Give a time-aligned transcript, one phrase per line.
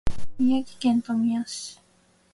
[0.39, 1.79] 宮城県富谷市